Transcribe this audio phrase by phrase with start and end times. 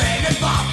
[0.00, 0.69] hostias en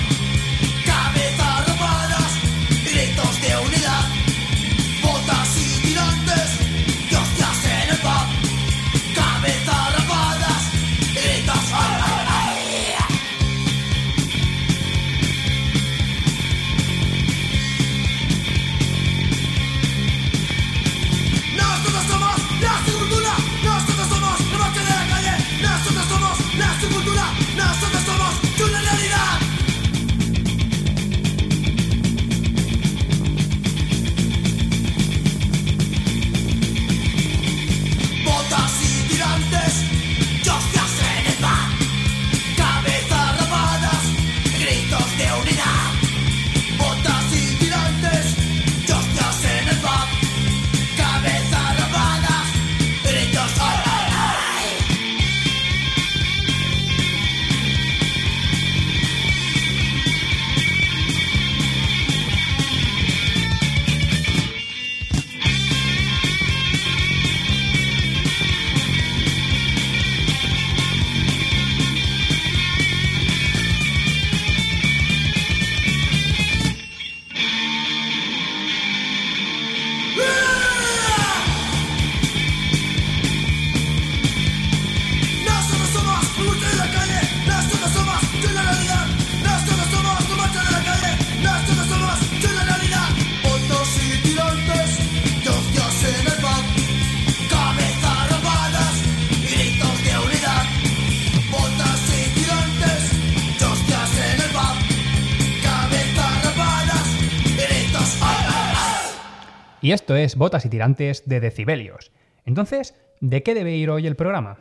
[109.81, 112.11] Y esto es Botas y Tirantes de Decibelios.
[112.45, 114.57] Entonces, ¿de qué debe ir hoy el programa?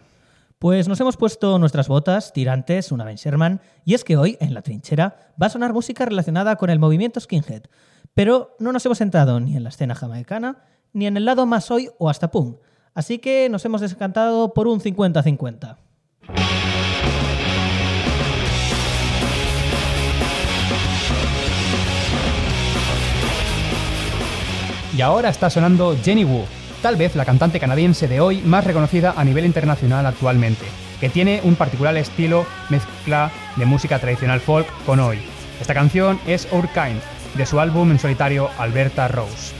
[0.59, 4.55] Pues nos hemos puesto nuestras botas, tirantes, una Ben Sherman, y es que hoy, en
[4.55, 7.65] la trinchera, va a sonar música relacionada con el movimiento skinhead.
[8.15, 11.71] Pero no nos hemos centrado ni en la escena jamaicana, ni en el lado más
[11.71, 12.59] hoy o hasta punk.
[12.95, 15.77] Así que nos hemos descantado por un 50-50.
[24.97, 26.47] Y ahora está sonando Jenny Wu,
[26.81, 30.65] tal vez la cantante canadiense de hoy más reconocida a nivel internacional actualmente,
[31.01, 35.19] que tiene un particular estilo mezcla de música tradicional folk con hoy.
[35.61, 37.03] Esta canción es Our Kind,
[37.35, 39.53] de su álbum en solitario Alberta Rose.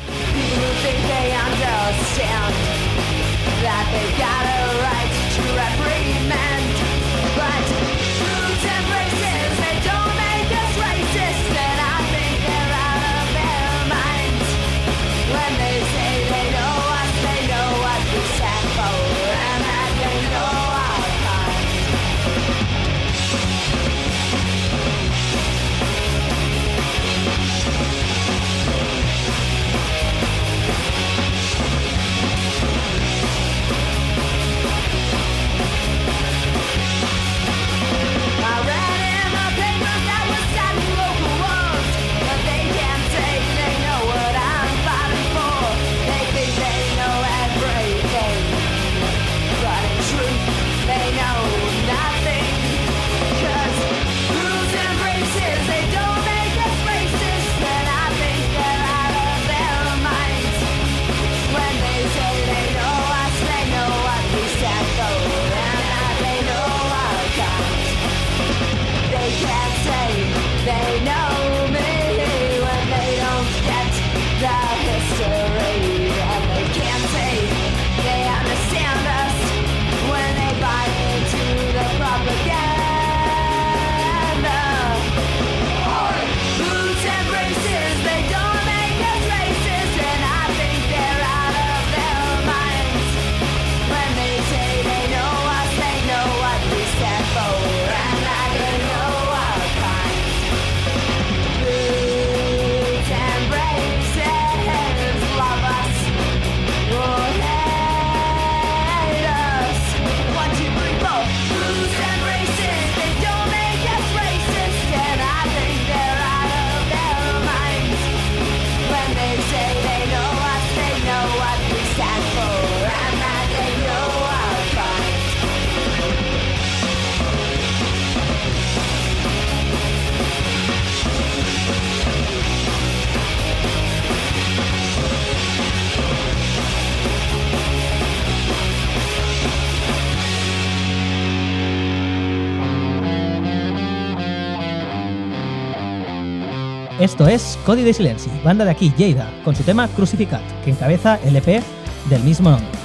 [147.07, 151.21] Esto es Código de Silencio, banda de aquí, Jada, con su tema Crucificat, que encabeza
[151.23, 151.63] el EP
[152.11, 152.76] del mismo nombre.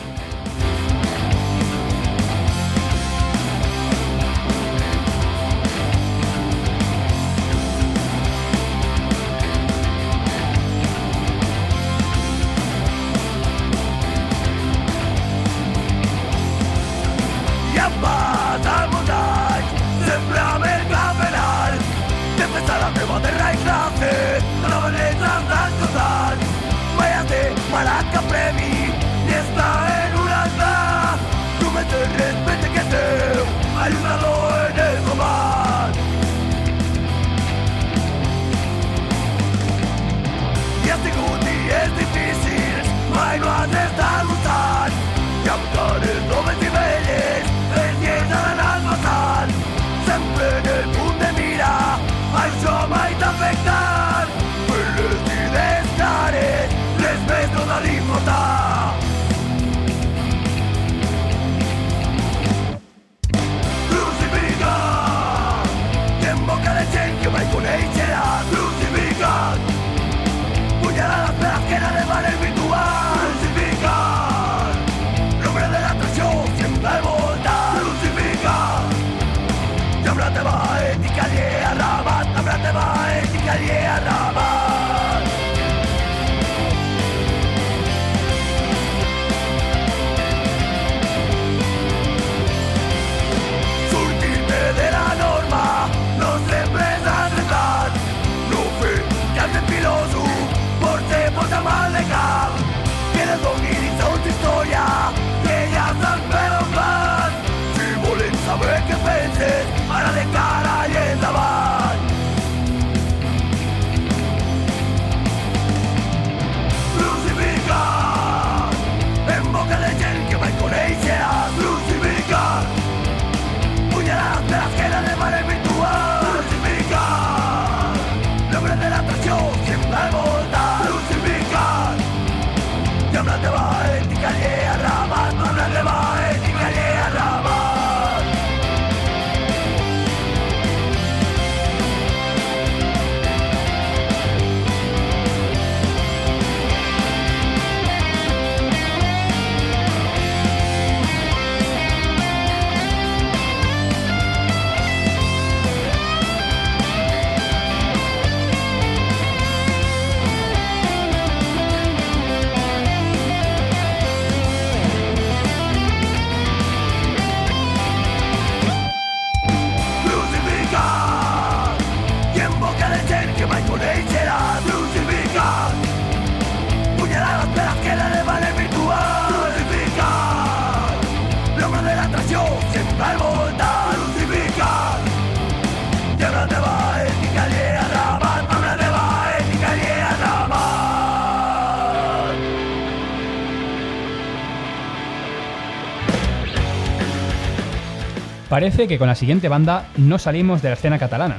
[198.61, 201.37] parece que con la siguiente banda no salimos de la escena catalana.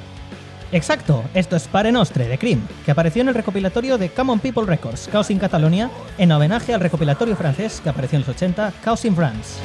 [0.72, 4.64] Exacto, esto es Pare Nostre de Cream, que apareció en el recopilatorio de Common People
[4.66, 5.88] Records, Chaos in Catalonia,
[6.18, 9.60] en homenaje al recopilatorio francés que apareció en los 80, Chaos in France.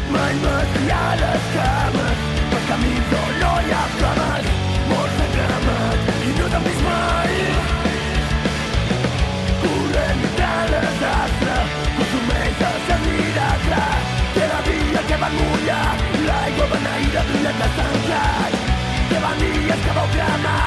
[17.02, 18.16] i do pileta sanki
[19.10, 20.67] Te vanillas que va a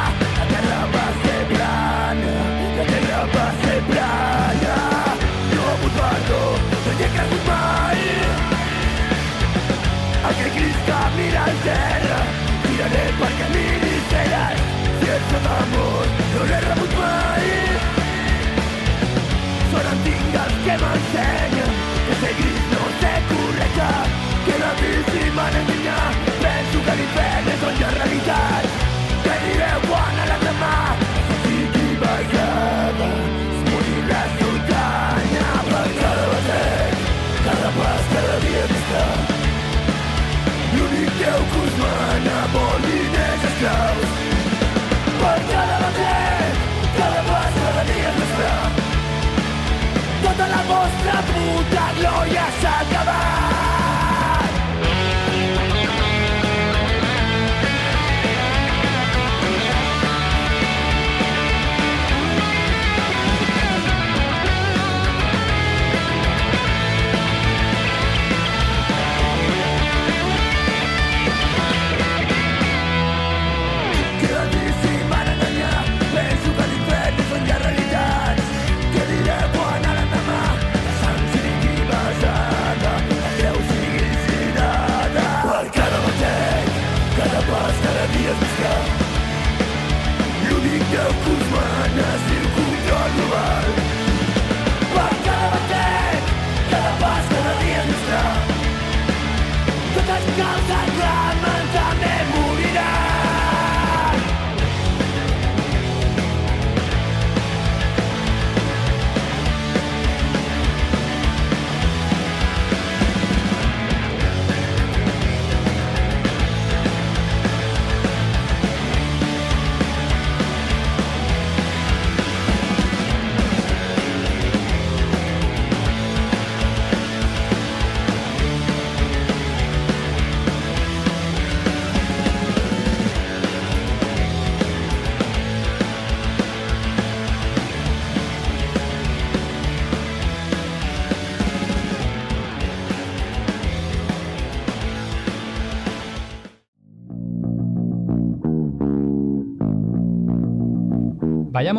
[52.02, 52.89] lo ya sabes.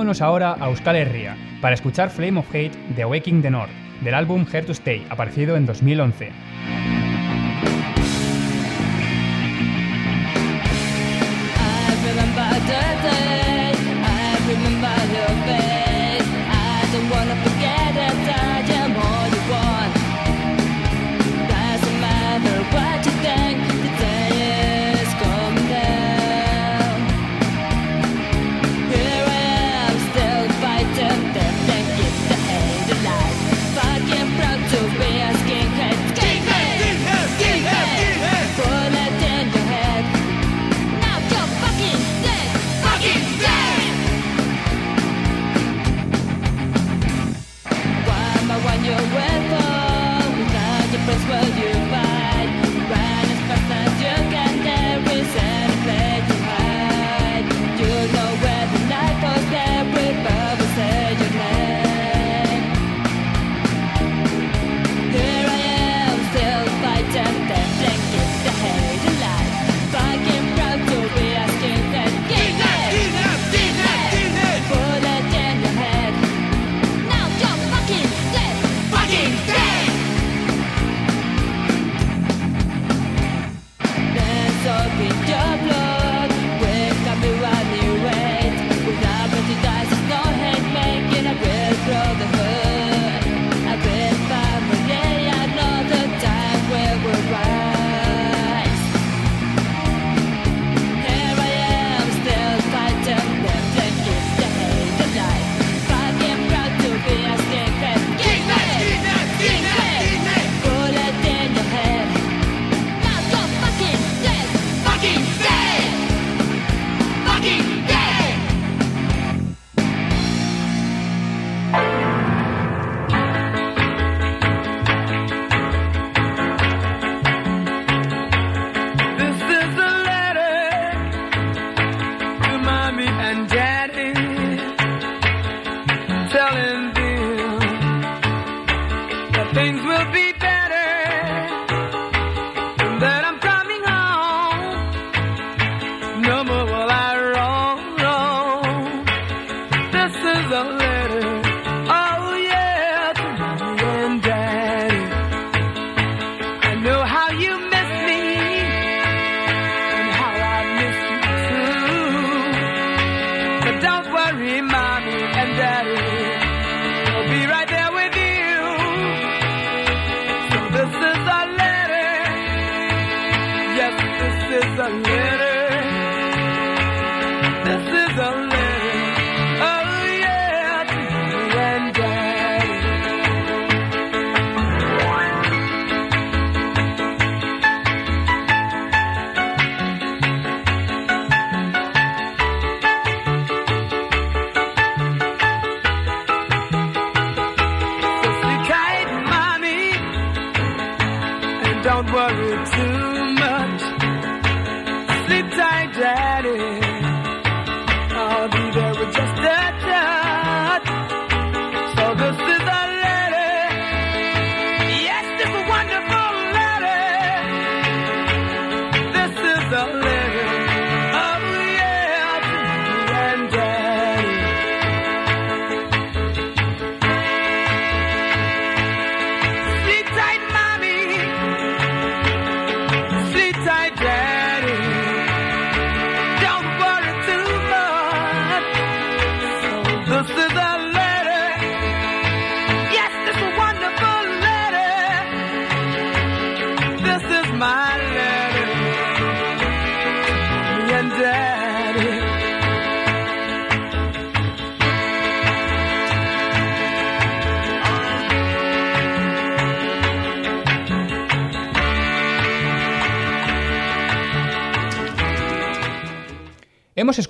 [0.02, 3.70] Vámonos ahora a Euskal Herria para escuchar Flame of Hate de Awaking the North,
[4.04, 6.51] del álbum Here to Stay, aparecido en 2011.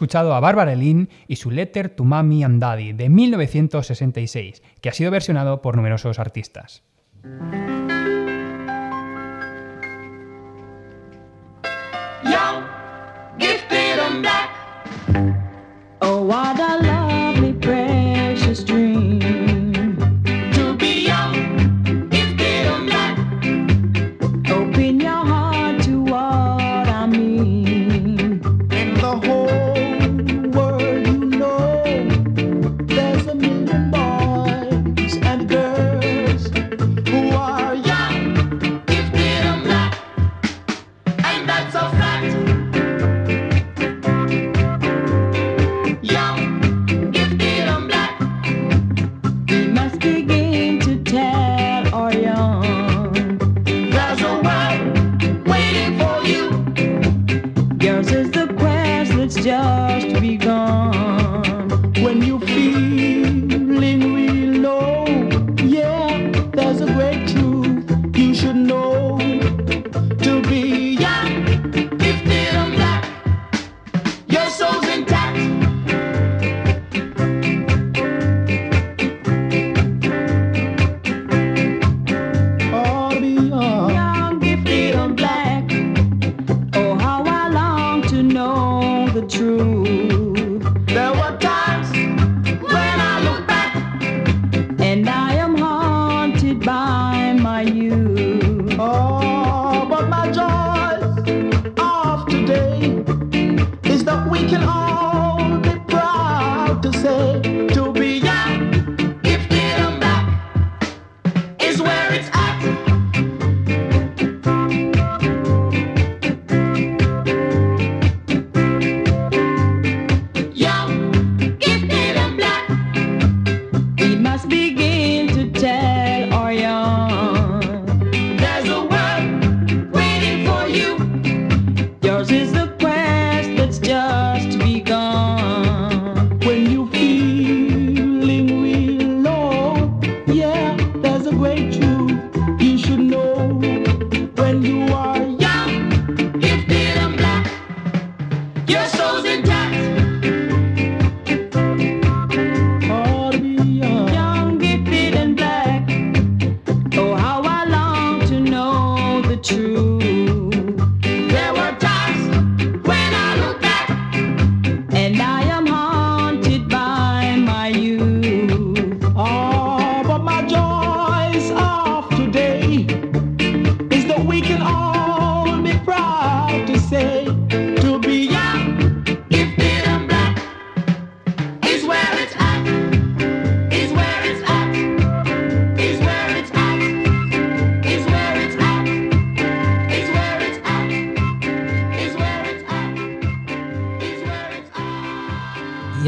[0.01, 4.93] escuchado a Barbara Lynn y su Letter to Mommy and Daddy de 1966, que ha
[4.93, 6.81] sido versionado por numerosos artistas.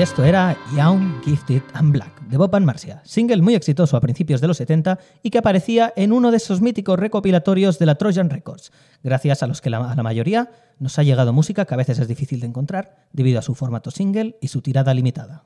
[0.03, 4.41] esto era Young, Gifted and Black, de Bob Van Marcia, single muy exitoso a principios
[4.41, 8.29] de los 70 y que aparecía en uno de esos míticos recopilatorios de la Trojan
[8.29, 11.77] Records, gracias a los que la, a la mayoría nos ha llegado música que a
[11.77, 15.45] veces es difícil de encontrar debido a su formato single y su tirada limitada.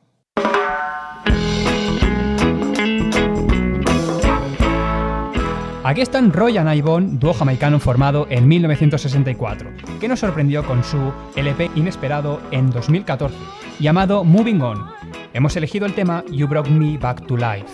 [5.84, 11.14] Aquí están Roy and Ivonne, dúo jamaicano formado en 1964, que nos sorprendió con su
[11.36, 14.86] LP inesperado en 2014 llamado Moving On.
[15.34, 17.68] Hemos elegido el tema You Brought Me Back to Life.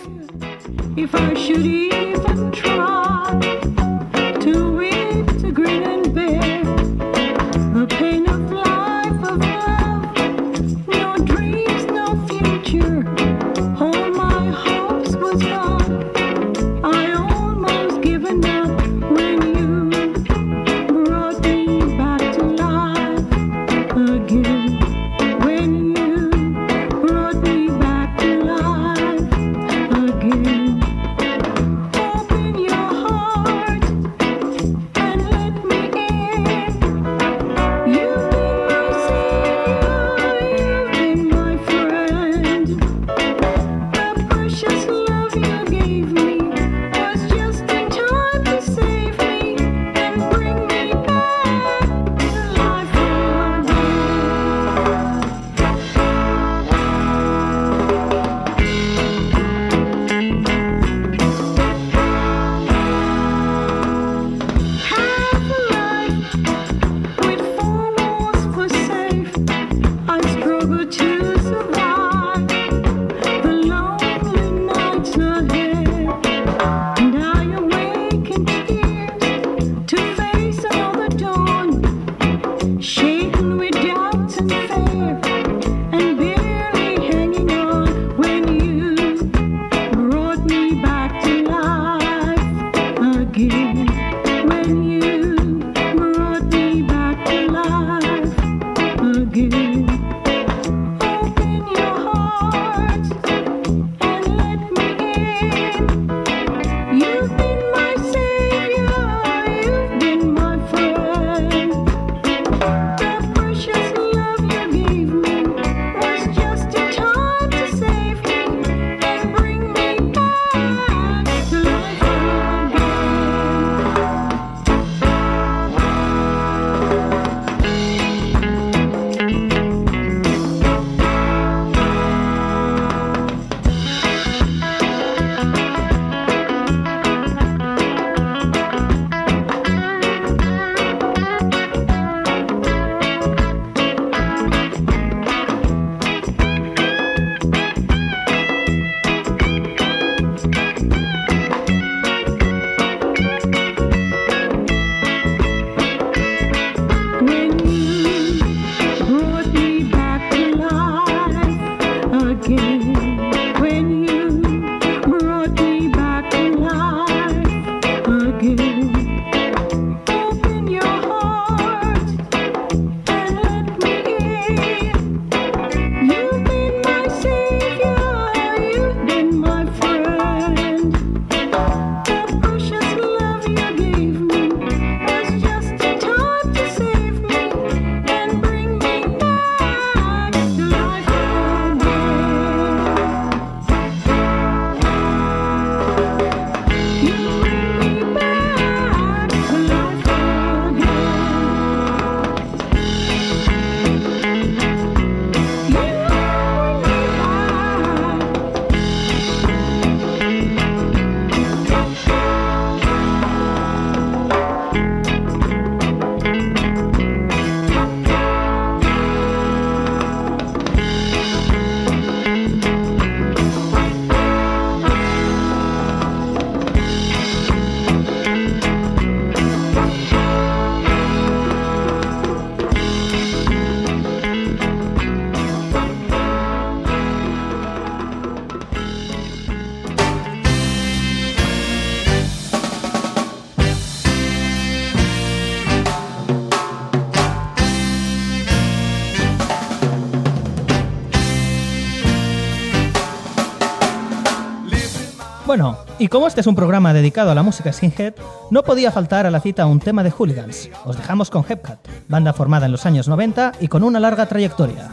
[256.14, 258.14] como este es un programa dedicado a la música skinhead,
[258.52, 260.70] no podía faltar a la cita un tema de Hooligans.
[260.84, 264.90] Os dejamos con Hepcat, banda formada en los años 90 y con una larga trayectoria.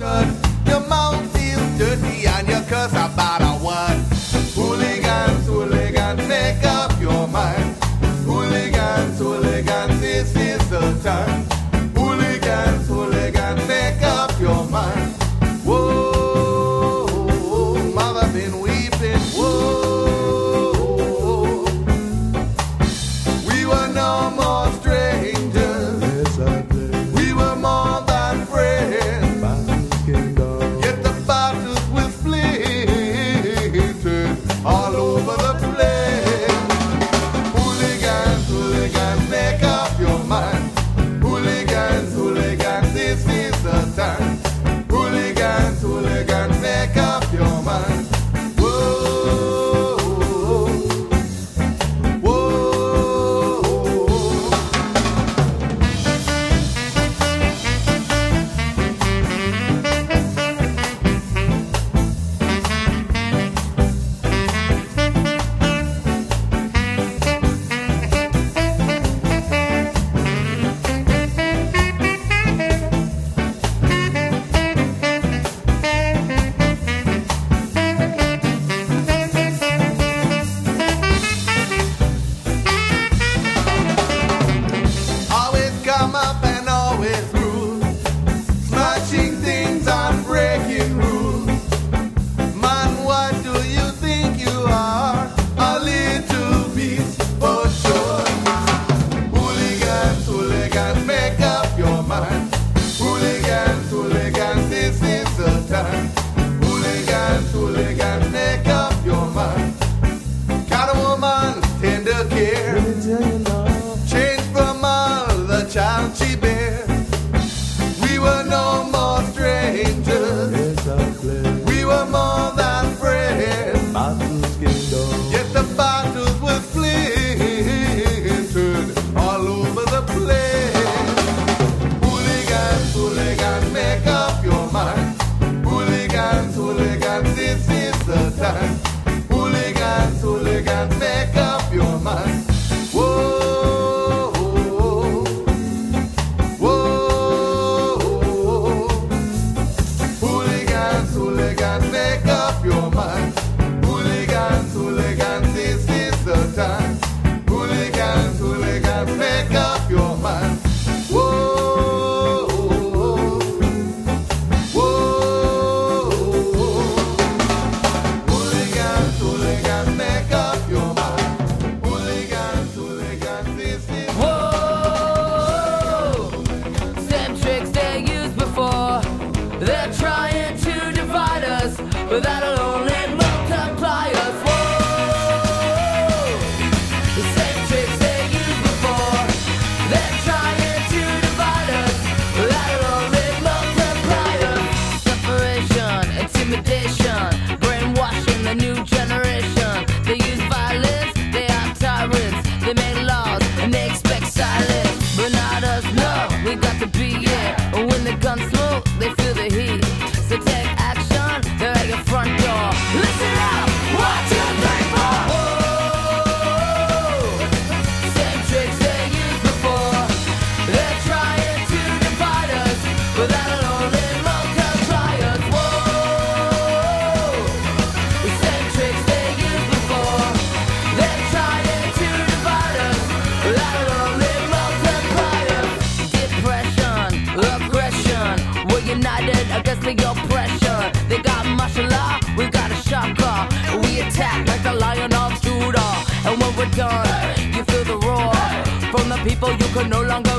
[249.73, 250.30] could no longer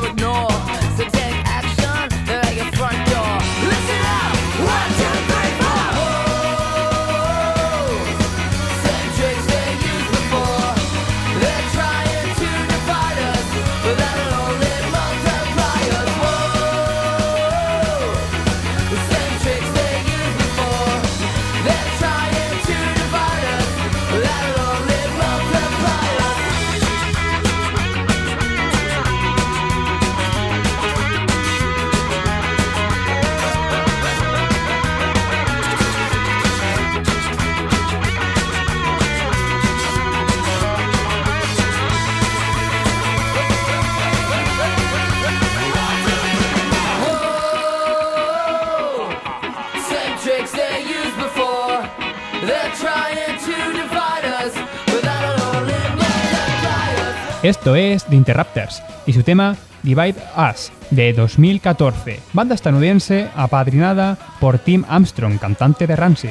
[57.43, 64.61] Esto es The Interrupters y su tema Divide Us de 2014, banda estadounidense apadrinada por
[64.61, 66.31] Tim Armstrong, cantante de Rancid.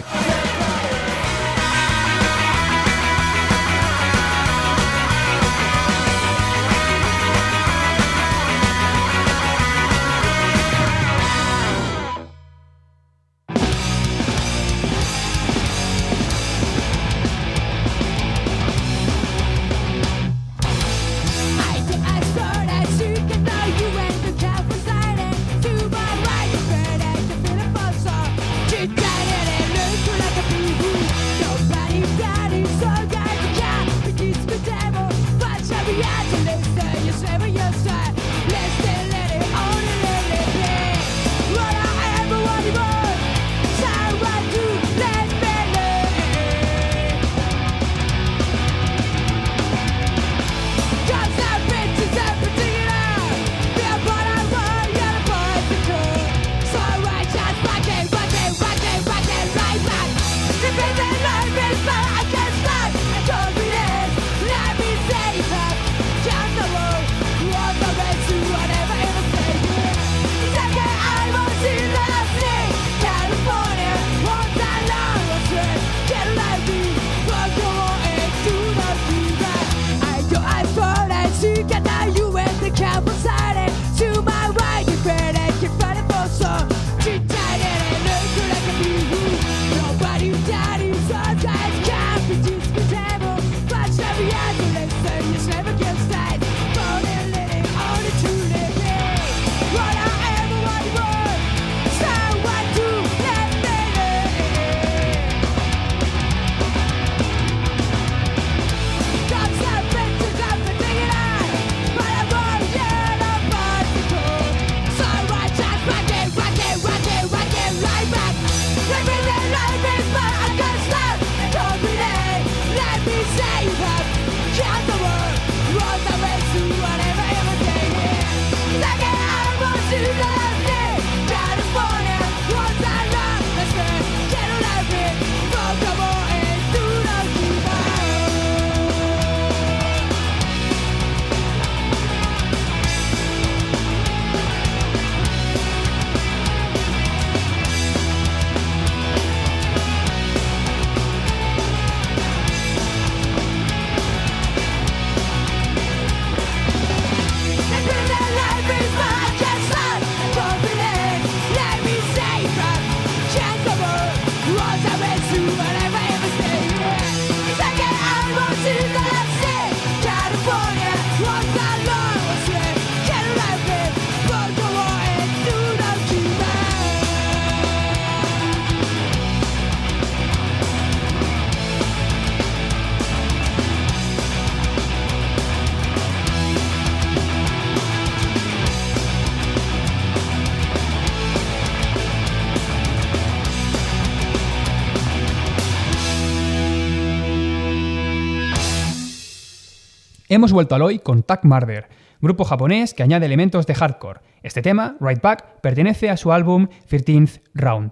[200.34, 201.90] Hemos vuelto al hoy con Tack Murder,
[202.22, 204.22] grupo japonés que añade elementos de hardcore.
[204.44, 207.92] Este tema, Right Back, pertenece a su álbum 13th Round.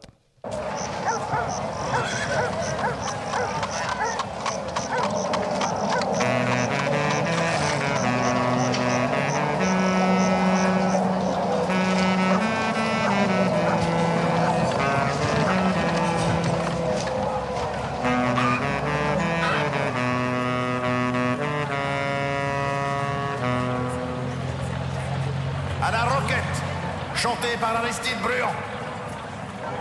[27.20, 28.56] Chanté par Aristide Bruand.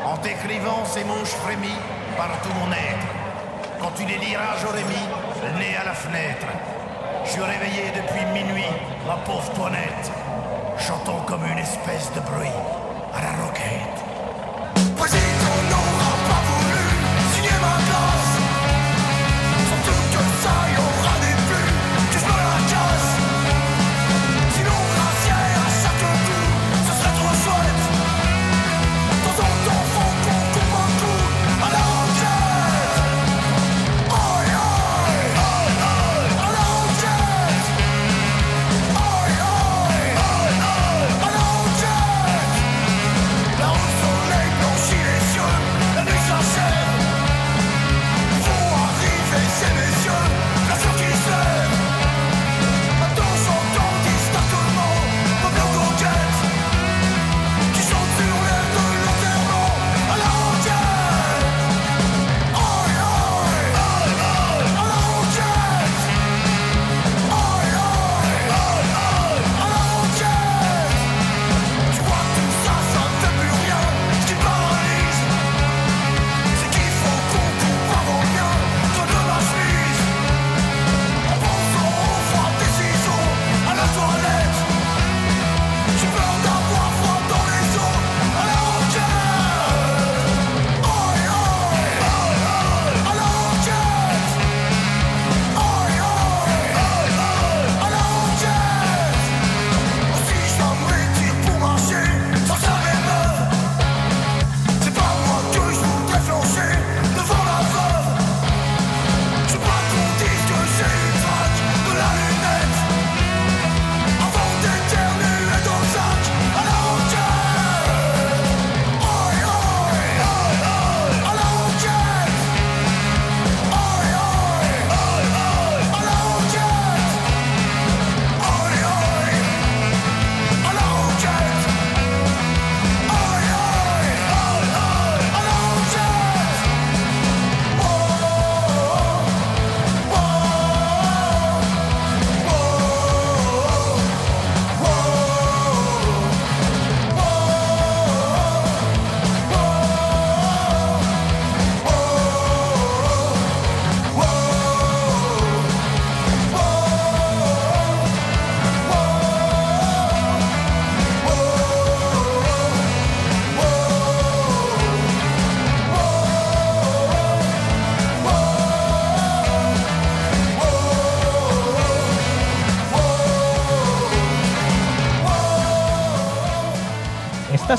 [0.04, 1.78] En t'écrivant, ces je frémis
[2.16, 3.06] par tout mon être.
[3.80, 5.06] Quand tu les liras, j'aurais mis
[5.44, 6.46] le nez à la fenêtre.
[7.24, 8.72] Je suis réveillé depuis minuit,
[9.06, 10.10] ma pauvre toinette,
[10.78, 12.58] chantant comme une espèce de bruit
[13.14, 14.07] à la roquette.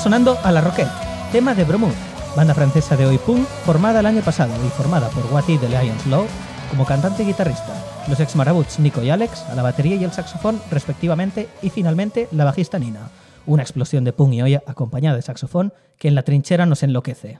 [0.00, 0.88] Sonando a la Roquette,
[1.30, 1.92] tema de Bromur,
[2.34, 6.06] banda francesa de hoy punk formada el año pasado y formada por Watty de Lions
[6.06, 6.24] Law
[6.70, 7.74] como cantante y guitarrista,
[8.08, 12.28] los ex marabuts Nico y Alex a la batería y el saxofón respectivamente y finalmente
[12.32, 13.10] la bajista Nina,
[13.44, 17.38] una explosión de punk y olla acompañada de saxofón que en la trinchera nos enloquece.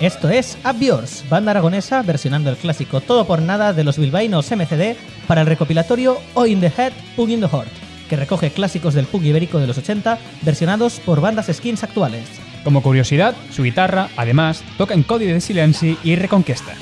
[0.00, 4.50] Esto es Up Yours, banda aragonesa versionando el clásico Todo por Nada de los bilbaínos
[4.50, 4.96] MCD
[5.26, 7.68] para el recopilatorio O in the Head, Pug in the Heart,
[8.08, 12.24] que recoge clásicos del punk ibérico de los 80 versionados por bandas skins actuales.
[12.64, 16.72] Como curiosidad, su guitarra, además, toca en Código de Silenci y Reconquesta.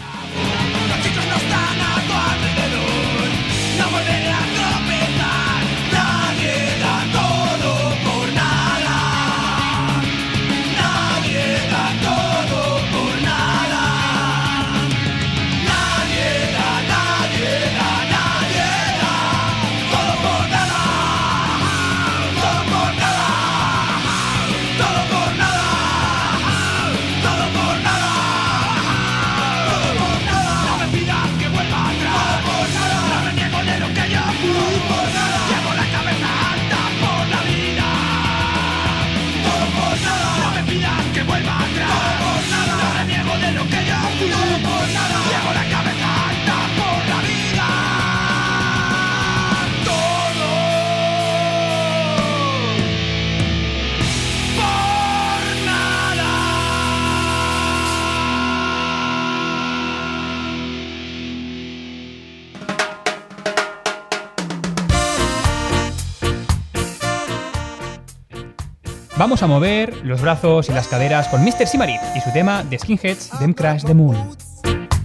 [69.19, 71.66] Vamos a mover los brazos y las caderas con Mr.
[71.66, 74.16] Simarit y su tema de Skinheads, Them Crash the Moon.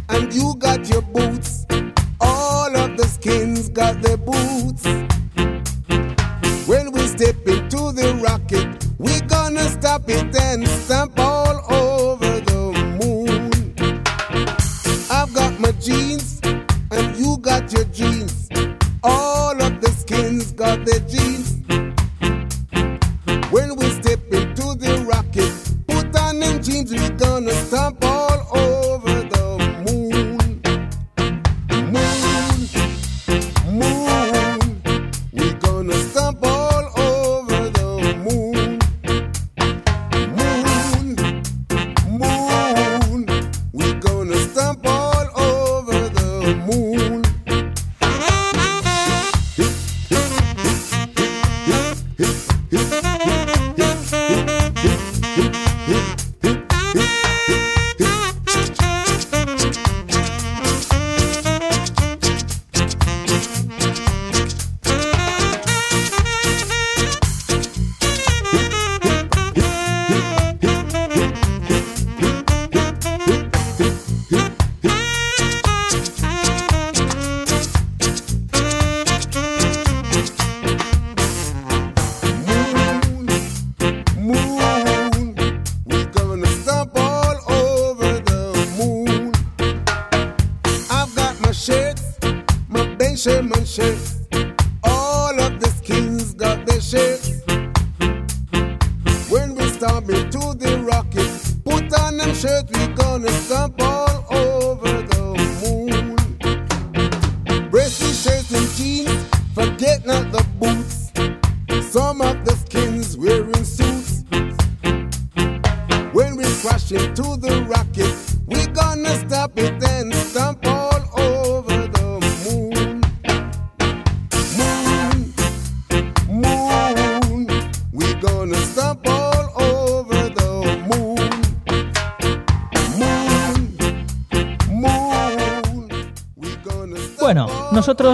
[0.10, 1.66] and you got your boots.
[2.20, 4.84] All of the skins got their boots.
[6.68, 8.68] When we step into the rocket,
[9.00, 13.74] we gonna stop it and stamp all over the moon.
[15.10, 16.40] I've got my jeans,
[16.92, 18.48] and you got your jeans.
[19.04, 19.43] All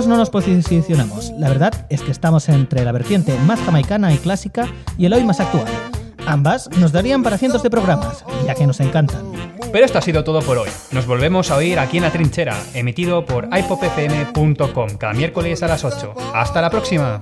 [0.10, 1.32] no nos posicionamos.
[1.38, 5.24] La verdad es que estamos entre la vertiente más jamaicana y clásica y el hoy
[5.24, 5.68] más actual.
[6.26, 9.32] Ambas nos darían para cientos de programas, ya que nos encantan.
[9.72, 10.70] Pero esto ha sido todo por hoy.
[10.92, 15.86] Nos volvemos a oír aquí en La Trinchera, emitido por ipopfm.com cada miércoles a las
[15.86, 16.16] 8.
[16.34, 17.22] ¡Hasta la próxima!